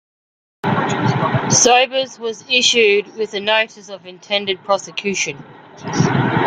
Sobers 1.51 2.17
was 2.17 2.43
issued 2.49 3.05
with 3.17 3.35
a 3.35 3.39
notice 3.39 3.87
of 3.89 4.07
intended 4.07 4.57
prosecution. 4.63 5.37